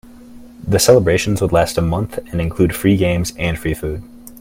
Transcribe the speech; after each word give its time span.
The 0.67 0.79
celebrations 0.79 1.43
would 1.43 1.51
last 1.51 1.77
a 1.77 1.81
month 1.83 2.17
and 2.31 2.41
include 2.41 2.75
free 2.75 2.97
games 2.97 3.33
and 3.37 3.55
free 3.59 3.75
food. 3.75 4.01